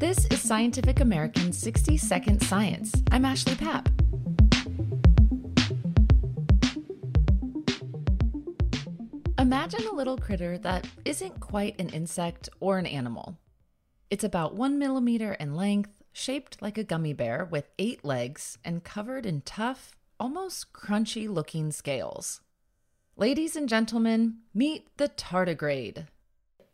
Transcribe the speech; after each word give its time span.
This 0.00 0.24
is 0.30 0.40
Scientific 0.40 1.00
American's 1.00 1.58
60 1.58 1.98
Second 1.98 2.40
Science. 2.40 2.90
I'm 3.10 3.26
Ashleigh 3.26 3.54
Papp. 3.56 3.86
Imagine 9.38 9.86
a 9.86 9.92
little 9.92 10.16
critter 10.16 10.56
that 10.56 10.88
isn't 11.04 11.38
quite 11.40 11.78
an 11.78 11.90
insect 11.90 12.48
or 12.60 12.78
an 12.78 12.86
animal. 12.86 13.36
It's 14.08 14.24
about 14.24 14.54
one 14.54 14.78
millimeter 14.78 15.34
in 15.34 15.54
length, 15.54 16.02
shaped 16.14 16.62
like 16.62 16.78
a 16.78 16.84
gummy 16.84 17.12
bear 17.12 17.44
with 17.44 17.68
eight 17.78 18.02
legs, 18.02 18.56
and 18.64 18.82
covered 18.82 19.26
in 19.26 19.42
tough, 19.42 19.98
almost 20.18 20.72
crunchy 20.72 21.28
looking 21.28 21.70
scales. 21.72 22.40
Ladies 23.18 23.54
and 23.54 23.68
gentlemen, 23.68 24.38
meet 24.54 24.96
the 24.96 25.10
tardigrade. 25.10 26.06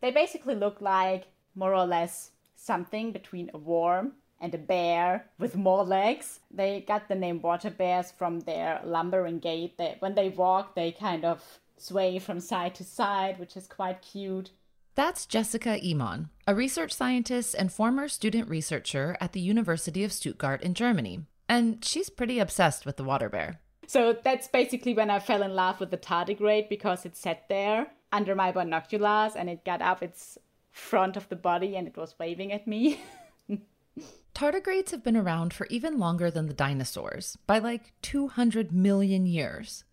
They 0.00 0.12
basically 0.12 0.54
look 0.54 0.80
like 0.80 1.24
more 1.56 1.74
or 1.74 1.86
less 1.86 2.30
something 2.56 3.12
between 3.12 3.50
a 3.54 3.58
worm 3.58 4.12
and 4.40 4.54
a 4.54 4.58
bear 4.58 5.26
with 5.38 5.56
more 5.56 5.84
legs. 5.84 6.40
They 6.50 6.84
got 6.86 7.08
the 7.08 7.14
name 7.14 7.40
water 7.40 7.70
bears 7.70 8.12
from 8.12 8.40
their 8.40 8.80
lumbering 8.84 9.38
gait. 9.38 9.78
They, 9.78 9.96
when 10.00 10.14
they 10.14 10.28
walk, 10.28 10.74
they 10.74 10.92
kind 10.92 11.24
of 11.24 11.60
sway 11.78 12.18
from 12.18 12.40
side 12.40 12.74
to 12.76 12.84
side, 12.84 13.38
which 13.38 13.56
is 13.56 13.66
quite 13.66 14.02
cute. 14.02 14.50
That's 14.94 15.26
Jessica 15.26 15.78
Ehmann, 15.78 16.30
a 16.46 16.54
research 16.54 16.92
scientist 16.92 17.54
and 17.54 17.70
former 17.70 18.08
student 18.08 18.48
researcher 18.48 19.16
at 19.20 19.32
the 19.32 19.40
University 19.40 20.02
of 20.04 20.12
Stuttgart 20.12 20.62
in 20.62 20.72
Germany. 20.72 21.26
And 21.48 21.84
she's 21.84 22.08
pretty 22.08 22.38
obsessed 22.38 22.86
with 22.86 22.96
the 22.96 23.04
water 23.04 23.28
bear. 23.28 23.60
So 23.86 24.14
that's 24.14 24.48
basically 24.48 24.94
when 24.94 25.10
I 25.10 25.20
fell 25.20 25.42
in 25.42 25.54
love 25.54 25.80
with 25.80 25.90
the 25.90 25.98
tardigrade 25.98 26.68
because 26.68 27.04
it 27.04 27.16
sat 27.16 27.48
there 27.48 27.88
under 28.10 28.34
my 28.34 28.50
binoculars 28.50 29.36
and 29.36 29.48
it 29.48 29.64
got 29.64 29.82
up 29.82 30.02
its 30.02 30.38
front 30.76 31.16
of 31.16 31.28
the 31.28 31.36
body 31.36 31.74
and 31.76 31.88
it 31.88 31.96
was 31.96 32.14
waving 32.18 32.52
at 32.52 32.66
me. 32.66 33.00
Tardigrades 34.34 34.90
have 34.90 35.02
been 35.02 35.16
around 35.16 35.54
for 35.54 35.66
even 35.68 35.98
longer 35.98 36.30
than 36.30 36.46
the 36.46 36.54
dinosaurs, 36.54 37.38
by 37.46 37.58
like 37.58 37.94
200 38.02 38.70
million 38.72 39.24
years. 39.24 39.84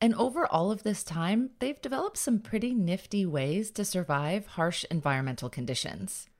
And 0.00 0.14
over 0.14 0.46
all 0.46 0.72
of 0.72 0.82
this 0.82 1.04
time, 1.04 1.50
they've 1.58 1.80
developed 1.80 2.16
some 2.16 2.38
pretty 2.38 2.72
nifty 2.72 3.26
ways 3.26 3.70
to 3.72 3.84
survive 3.84 4.46
harsh 4.46 4.84
environmental 4.90 5.50
conditions. 5.50 6.30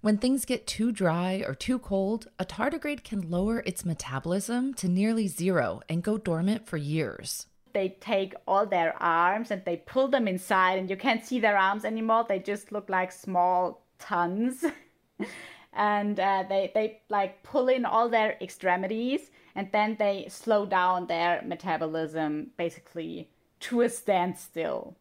When 0.00 0.16
things 0.16 0.46
get 0.46 0.66
too 0.66 0.90
dry 0.90 1.44
or 1.46 1.54
too 1.54 1.78
cold, 1.78 2.28
a 2.38 2.46
tardigrade 2.46 3.04
can 3.04 3.28
lower 3.30 3.62
its 3.66 3.84
metabolism 3.84 4.72
to 4.74 4.88
nearly 4.88 5.28
zero 5.28 5.82
and 5.90 6.02
go 6.02 6.16
dormant 6.16 6.66
for 6.66 6.78
years. 6.78 7.46
They 7.72 7.96
take 8.00 8.34
all 8.46 8.66
their 8.66 9.00
arms 9.02 9.50
and 9.50 9.64
they 9.64 9.76
pull 9.78 10.08
them 10.08 10.26
inside, 10.28 10.78
and 10.78 10.90
you 10.90 10.96
can't 10.96 11.24
see 11.24 11.40
their 11.40 11.56
arms 11.56 11.84
anymore. 11.84 12.26
They 12.28 12.38
just 12.38 12.72
look 12.72 12.88
like 12.88 13.12
small 13.12 13.84
tons. 13.98 14.64
and 15.72 16.18
uh, 16.18 16.44
they, 16.48 16.72
they 16.74 17.02
like 17.08 17.42
pull 17.42 17.68
in 17.68 17.84
all 17.84 18.08
their 18.08 18.36
extremities 18.40 19.30
and 19.54 19.68
then 19.72 19.96
they 19.98 20.26
slow 20.28 20.66
down 20.66 21.06
their 21.06 21.42
metabolism 21.44 22.50
basically 22.56 23.28
to 23.60 23.82
a 23.82 23.88
standstill. 23.88 24.96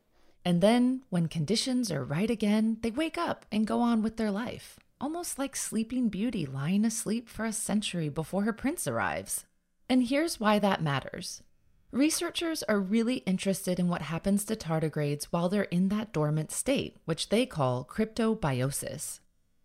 And 0.45 0.61
then, 0.61 1.03
when 1.09 1.27
conditions 1.27 1.91
are 1.91 2.03
right 2.03 2.29
again, 2.29 2.77
they 2.81 2.91
wake 2.91 3.17
up 3.17 3.45
and 3.51 3.67
go 3.67 3.81
on 3.81 4.01
with 4.01 4.17
their 4.17 4.31
life, 4.31 4.79
almost 4.99 5.37
like 5.37 5.55
Sleeping 5.55 6.09
Beauty 6.09 6.45
lying 6.45 6.85
asleep 6.85 7.29
for 7.29 7.45
a 7.45 7.53
century 7.53 8.09
before 8.09 8.43
her 8.43 8.53
prince 8.53 8.87
arrives. 8.87 9.45
And 9.89 10.07
here's 10.07 10.39
why 10.39 10.59
that 10.59 10.81
matters. 10.81 11.43
Researchers 11.91 12.61
are 12.63 12.79
really 12.79 13.17
interested 13.25 13.79
in 13.79 13.87
what 13.87 14.03
happens 14.03 14.45
to 14.45 14.55
tardigrades 14.55 15.25
while 15.31 15.49
they're 15.49 15.63
in 15.63 15.89
that 15.89 16.13
dormant 16.13 16.51
state, 16.51 16.97
which 17.05 17.29
they 17.29 17.47
call 17.47 17.83
cryptobiosis. 17.83 19.21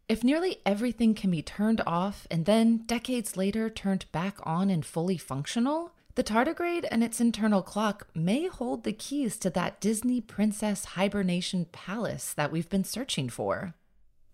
If 0.08 0.24
nearly 0.24 0.58
everything 0.64 1.14
can 1.14 1.30
be 1.30 1.42
turned 1.42 1.82
off 1.86 2.26
and 2.30 2.46
then, 2.46 2.78
decades 2.86 3.36
later, 3.36 3.68
turned 3.68 4.10
back 4.10 4.38
on 4.42 4.70
and 4.70 4.86
fully 4.86 5.18
functional, 5.18 5.92
the 6.14 6.24
tardigrade 6.24 6.86
and 6.90 7.04
its 7.04 7.20
internal 7.20 7.60
clock 7.60 8.06
may 8.14 8.46
hold 8.46 8.84
the 8.84 8.92
keys 8.94 9.36
to 9.38 9.50
that 9.50 9.80
Disney 9.80 10.22
princess 10.22 10.84
hibernation 10.84 11.66
palace 11.72 12.32
that 12.32 12.50
we've 12.50 12.70
been 12.70 12.84
searching 12.84 13.28
for. 13.28 13.74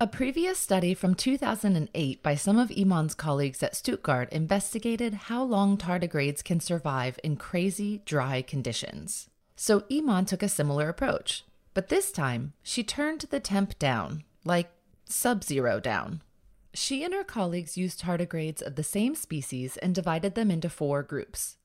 A 0.03 0.06
previous 0.06 0.59
study 0.59 0.94
from 0.94 1.15
2008 1.15 2.22
by 2.22 2.34
some 2.34 2.59
of 2.59 2.71
Ehmann's 2.71 3.15
colleagues 3.15 3.62
at 3.62 3.77
Stuttgart 3.77 4.33
investigated 4.33 5.12
how 5.28 5.43
long 5.43 5.77
tardigrades 5.77 6.43
can 6.43 6.59
survive 6.59 7.21
in 7.22 7.37
crazy, 7.37 8.00
dry 8.06 8.41
conditions. 8.41 9.28
So 9.56 9.81
Ehmann 9.91 10.27
took 10.27 10.43
a 10.43 10.49
similar 10.49 10.88
approach, 10.88 11.44
but 11.75 11.91
this 11.91 12.12
time 12.12 12.55
she 12.62 12.83
turned 12.83 13.27
the 13.28 13.41
temp 13.41 13.78
down, 13.78 14.25
like 14.43 14.71
sub 15.05 15.44
zero 15.44 15.81
down. 15.81 16.22
She 16.72 17.05
and 17.05 17.12
her 17.12 17.22
colleagues 17.22 17.77
used 17.77 18.00
tardigrades 18.00 18.62
of 18.62 18.77
the 18.77 18.82
same 18.82 19.15
species 19.15 19.77
and 19.77 19.94
divided 19.94 20.34
them 20.34 20.50
into 20.50 20.71
four 20.71 21.03
groups. 21.03 21.59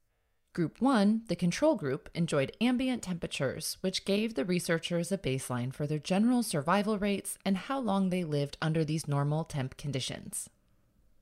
Group 0.55 0.79
1, 0.79 1.23
the 1.27 1.35
control 1.35 1.75
group, 1.75 2.09
enjoyed 2.15 2.55
ambient 2.61 3.03
temperatures, 3.03 3.75
which 3.81 4.05
gave 4.05 4.35
the 4.35 4.45
researchers 4.45 5.11
a 5.11 5.17
baseline 5.17 5.73
for 5.73 5.85
their 5.85 5.99
general 5.99 6.43
survival 6.43 6.97
rates 6.97 7.37
and 7.43 7.57
how 7.57 7.77
long 7.77 8.07
they 8.09 8.23
lived 8.23 8.57
under 8.61 8.85
these 8.85 9.05
normal 9.05 9.43
temp 9.43 9.75
conditions. 9.75 10.49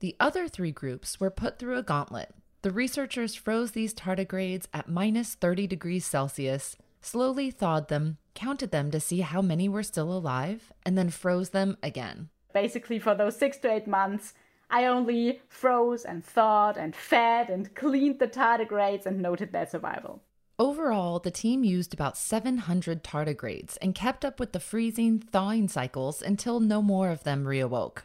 The 0.02 0.16
other 0.20 0.48
three 0.48 0.72
groups 0.72 1.20
were 1.20 1.32
put 1.32 1.58
through 1.58 1.80
a 1.80 1.82
gauntlet. 1.82 2.36
The 2.62 2.70
researchers 2.70 3.34
froze 3.34 3.72
these 3.72 3.96
tardigrades 3.96 4.68
at 4.72 4.88
minus 4.88 5.34
30 5.34 5.66
degrees 5.66 6.06
Celsius, 6.06 6.78
slowly 7.02 7.50
thawed 7.50 7.88
them, 7.88 8.18
counted 8.36 8.70
them 8.70 8.92
to 8.92 9.00
see 9.00 9.22
how 9.22 9.42
many 9.42 9.68
were 9.68 9.82
still 9.82 10.16
alive, 10.16 10.72
and 10.86 10.96
then 10.96 11.10
froze 11.10 11.50
them 11.50 11.76
again. 11.82 12.30
Basically, 12.54 13.00
for 13.00 13.16
those 13.16 13.36
six 13.36 13.58
to 13.58 13.72
eight 13.72 13.88
months, 13.88 14.36
I 14.74 14.86
only 14.86 15.40
froze 15.50 16.04
and 16.04 16.26
thawed 16.26 16.78
and 16.78 16.96
fed 16.96 17.52
and 17.52 17.76
cleaned 17.76 18.18
the 18.18 18.28
tardigrades 18.28 19.06
and 19.06 19.22
noted 19.22 19.52
their 19.52 19.68
survival. 19.68 20.24
Overall, 20.58 21.20
the 21.20 21.30
team 21.30 21.64
used 21.64 21.94
about 21.94 22.18
700 22.18 23.04
tardigrades 23.04 23.78
and 23.84 23.94
kept 23.94 24.26
up 24.26 24.40
with 24.40 24.52
the 24.52 24.60
freezing, 24.60 25.20
thawing 25.20 25.68
cycles 25.68 26.24
until 26.24 26.60
no 26.60 26.82
more 26.82 27.12
of 27.12 27.24
them 27.24 27.46
reawoke. 27.46 28.00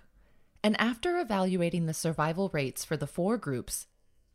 And 0.62 0.78
after 0.78 1.18
evaluating 1.18 1.86
the 1.86 1.94
survival 1.94 2.50
rates 2.52 2.84
for 2.84 2.98
the 2.98 3.06
four 3.06 3.38
groups, 3.38 3.86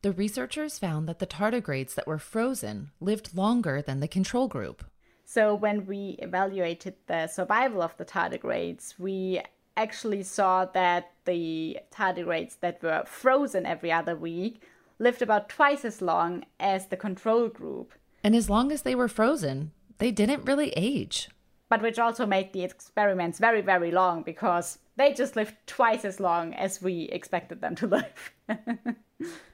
the 0.02 0.12
researchers 0.12 0.80
found 0.80 1.08
that 1.08 1.20
the 1.20 1.28
tardigrades 1.28 1.94
that 1.94 2.08
were 2.08 2.18
frozen 2.18 2.90
lived 3.00 3.38
longer 3.38 3.80
than 3.80 4.00
the 4.00 4.08
control 4.08 4.48
group. 4.48 4.84
So, 5.24 5.54
when 5.54 5.86
we 5.86 6.18
evaluated 6.20 6.96
the 7.06 7.28
survival 7.28 7.84
of 7.84 7.96
the 7.98 8.06
tardigrades, 8.06 8.98
we 8.98 9.42
actually 9.76 10.24
saw 10.24 10.66
that 10.66 11.12
the 11.26 11.80
tardigrades 11.92 12.60
that 12.60 12.82
were 12.84 13.04
frozen 13.06 13.66
every 13.66 13.92
other 13.92 14.16
week 14.16 14.62
lived 15.00 15.22
about 15.22 15.50
twice 15.50 15.84
as 15.86 16.02
long 16.02 16.46
as 16.60 16.88
the 16.88 16.98
control 16.98 17.48
group. 17.48 17.94
And 18.24 18.36
as 18.36 18.50
long 18.50 18.72
as 18.72 18.84
they 18.84 18.96
were 18.96 19.08
frozen, 19.08 19.72
they 19.98 20.12
didn't 20.12 20.46
really 20.46 20.70
age. 20.76 21.30
But 21.70 21.82
which 21.82 21.98
also 21.98 22.26
made 22.26 22.54
the 22.54 22.64
experiments 22.64 23.40
very, 23.40 23.62
very 23.62 23.92
long 23.92 24.22
because 24.22 24.78
they 24.96 25.14
just 25.14 25.36
lived 25.36 25.56
twice 25.66 26.06
as 26.06 26.20
long 26.20 26.54
as 26.54 26.82
we 26.82 27.04
expected 27.04 27.62
them 27.62 27.76
to 27.76 27.88
live. 28.48 28.96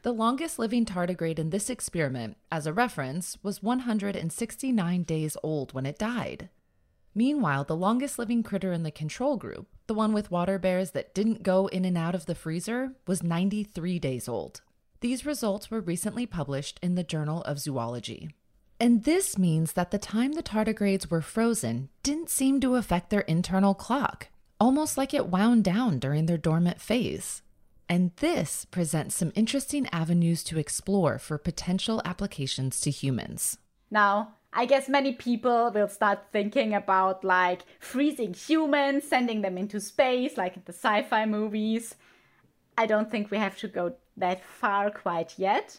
the 0.01 0.11
longest 0.11 0.59
living 0.59 0.85
tardigrade 0.85 1.39
in 1.39 1.49
this 1.49 1.69
experiment, 1.69 2.37
as 2.51 2.67
a 2.67 2.73
reference, 2.73 3.37
was 3.41 3.63
169 3.63 5.03
days 5.03 5.37
old 5.43 5.73
when 5.73 5.85
it 5.85 5.97
died. 5.97 6.49
Meanwhile, 7.15 7.65
the 7.65 7.75
longest 7.75 8.19
living 8.19 8.43
critter 8.43 8.71
in 8.71 8.83
the 8.83 8.91
control 8.91 9.37
group, 9.37 9.67
the 9.87 9.93
one 9.93 10.13
with 10.13 10.31
water 10.31 10.59
bears 10.59 10.91
that 10.91 11.13
didn't 11.13 11.43
go 11.43 11.67
in 11.67 11.85
and 11.85 11.97
out 11.97 12.15
of 12.15 12.25
the 12.25 12.35
freezer, 12.35 12.93
was 13.07 13.23
93 13.23 13.99
days 13.99 14.27
old. 14.27 14.61
These 15.01 15.25
results 15.25 15.71
were 15.71 15.79
recently 15.79 16.25
published 16.25 16.79
in 16.83 16.95
the 16.95 17.03
Journal 17.03 17.41
of 17.43 17.59
Zoology. 17.59 18.29
And 18.79 19.03
this 19.03 19.37
means 19.37 19.73
that 19.73 19.91
the 19.91 19.97
time 19.97 20.33
the 20.33 20.43
tardigrades 20.43 21.09
were 21.09 21.21
frozen 21.21 21.89
didn't 22.03 22.29
seem 22.29 22.61
to 22.61 22.75
affect 22.75 23.09
their 23.09 23.21
internal 23.21 23.73
clock, 23.73 24.27
almost 24.59 24.97
like 24.97 25.13
it 25.13 25.27
wound 25.27 25.63
down 25.63 25.99
during 25.99 26.25
their 26.25 26.37
dormant 26.37 26.79
phase. 26.79 27.41
And 27.89 28.11
this 28.17 28.65
presents 28.65 29.15
some 29.15 29.33
interesting 29.35 29.87
avenues 29.91 30.43
to 30.45 30.59
explore 30.59 31.17
for 31.17 31.37
potential 31.37 32.01
applications 32.05 32.79
to 32.81 32.91
humans. 32.91 33.57
Now, 33.89 34.35
I 34.51 34.65
guess 34.65 34.89
many 34.89 35.13
people 35.13 35.71
will 35.73 35.87
start 35.87 36.19
thinking 36.31 36.73
about 36.73 37.23
like 37.23 37.61
freezing 37.79 38.33
humans, 38.33 39.03
sending 39.07 39.41
them 39.41 39.57
into 39.57 39.79
space, 39.79 40.37
like 40.37 40.55
in 40.55 40.63
the 40.65 40.73
sci 40.73 41.03
fi 41.03 41.25
movies. 41.25 41.95
I 42.77 42.85
don't 42.85 43.11
think 43.11 43.29
we 43.29 43.37
have 43.37 43.57
to 43.59 43.67
go 43.67 43.93
that 44.17 44.43
far 44.43 44.89
quite 44.89 45.37
yet. 45.37 45.77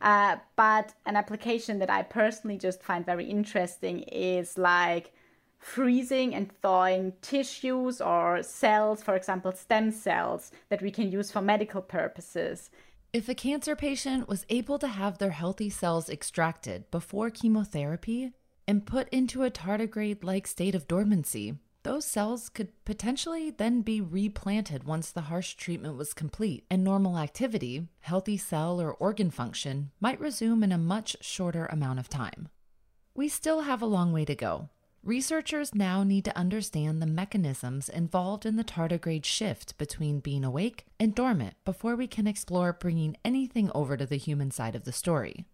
Uh, 0.00 0.36
but 0.56 0.94
an 1.06 1.16
application 1.16 1.78
that 1.80 1.90
I 1.90 2.02
personally 2.02 2.58
just 2.58 2.82
find 2.82 3.04
very 3.04 3.24
interesting 3.26 4.00
is 4.02 4.56
like 4.56 5.12
freezing 5.58 6.34
and 6.34 6.52
thawing 6.62 7.12
tissues 7.20 8.00
or 8.00 8.42
cells, 8.42 9.02
for 9.02 9.16
example, 9.16 9.52
stem 9.52 9.90
cells 9.90 10.52
that 10.68 10.82
we 10.82 10.90
can 10.90 11.10
use 11.10 11.32
for 11.32 11.42
medical 11.42 11.82
purposes. 11.82 12.70
If 13.10 13.26
a 13.26 13.34
cancer 13.34 13.74
patient 13.74 14.28
was 14.28 14.44
able 14.50 14.78
to 14.80 14.86
have 14.86 15.16
their 15.16 15.30
healthy 15.30 15.70
cells 15.70 16.10
extracted 16.10 16.90
before 16.90 17.30
chemotherapy 17.30 18.32
and 18.66 18.84
put 18.84 19.08
into 19.08 19.44
a 19.44 19.50
tardigrade 19.50 20.22
like 20.22 20.46
state 20.46 20.74
of 20.74 20.86
dormancy, 20.86 21.56
those 21.84 22.04
cells 22.04 22.50
could 22.50 22.68
potentially 22.84 23.50
then 23.50 23.80
be 23.80 24.02
replanted 24.02 24.84
once 24.84 25.10
the 25.10 25.22
harsh 25.22 25.54
treatment 25.54 25.96
was 25.96 26.12
complete, 26.12 26.66
and 26.70 26.84
normal 26.84 27.16
activity, 27.16 27.88
healthy 28.00 28.36
cell 28.36 28.78
or 28.78 28.92
organ 28.92 29.30
function, 29.30 29.90
might 30.00 30.20
resume 30.20 30.62
in 30.62 30.70
a 30.70 30.76
much 30.76 31.16
shorter 31.22 31.64
amount 31.66 31.98
of 31.98 32.10
time. 32.10 32.50
We 33.14 33.28
still 33.28 33.62
have 33.62 33.80
a 33.80 33.86
long 33.86 34.12
way 34.12 34.26
to 34.26 34.34
go. 34.34 34.68
Researchers 35.04 35.74
now 35.74 36.02
need 36.02 36.24
to 36.24 36.36
understand 36.36 37.00
the 37.00 37.06
mechanisms 37.06 37.88
involved 37.88 38.44
in 38.44 38.56
the 38.56 38.64
tardigrade 38.64 39.24
shift 39.24 39.78
between 39.78 40.18
being 40.18 40.44
awake 40.44 40.86
and 40.98 41.14
dormant 41.14 41.54
before 41.64 41.94
we 41.94 42.08
can 42.08 42.26
explore 42.26 42.72
bringing 42.72 43.16
anything 43.24 43.70
over 43.74 43.96
to 43.96 44.04
the 44.04 44.16
human 44.16 44.50
side 44.50 44.74
of 44.74 44.84
the 44.84 44.92
story. 44.92 45.46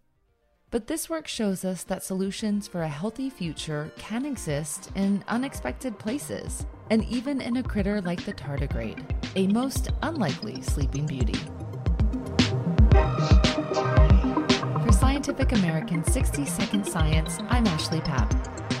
But 0.71 0.87
this 0.87 1.09
work 1.09 1.27
shows 1.27 1.63
us 1.63 1.83
that 1.83 2.03
solutions 2.03 2.67
for 2.67 2.81
a 2.81 2.89
healthy 2.89 3.29
future 3.29 3.91
can 3.97 4.25
exist 4.25 4.91
in 4.95 5.23
unexpected 5.27 5.99
places, 5.99 6.65
and 6.89 7.05
even 7.05 7.39
in 7.39 7.57
a 7.57 7.63
critter 7.63 8.01
like 8.01 8.25
the 8.25 8.33
tardigrade, 8.33 9.05
a 9.35 9.47
most 9.47 9.89
unlikely 10.01 10.61
sleeping 10.63 11.05
beauty. 11.05 11.39
For 14.83 14.91
Scientific 14.91 15.51
American 15.51 16.03
60 16.03 16.45
Second 16.45 16.85
Science, 16.85 17.37
I'm 17.47 17.65
Ashleigh 17.65 18.03
Papp. 18.03 18.74